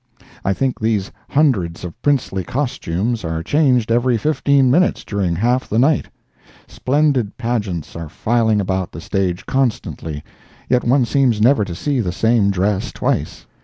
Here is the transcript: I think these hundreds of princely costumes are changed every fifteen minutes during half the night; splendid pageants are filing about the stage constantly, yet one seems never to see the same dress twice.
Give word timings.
I 0.43 0.53
think 0.53 0.79
these 0.79 1.11
hundreds 1.29 1.83
of 1.83 2.01
princely 2.01 2.43
costumes 2.43 3.23
are 3.23 3.43
changed 3.43 3.91
every 3.91 4.17
fifteen 4.17 4.71
minutes 4.71 5.05
during 5.05 5.35
half 5.35 5.69
the 5.69 5.77
night; 5.77 6.07
splendid 6.65 7.37
pageants 7.37 7.95
are 7.95 8.09
filing 8.09 8.59
about 8.59 8.91
the 8.91 8.99
stage 8.99 9.45
constantly, 9.45 10.23
yet 10.69 10.83
one 10.83 11.05
seems 11.05 11.39
never 11.39 11.63
to 11.65 11.75
see 11.75 11.99
the 11.99 12.11
same 12.11 12.49
dress 12.49 12.91
twice. 12.91 13.45